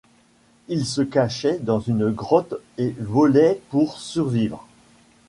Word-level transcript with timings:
Il 0.67 0.87
se 0.87 1.01
cachait 1.03 1.59
dans 1.59 1.79
une 1.79 2.09
grotte 2.09 2.55
et 2.79 2.95
volait 2.97 3.61
pour 3.69 3.99
survivre. 3.99 4.65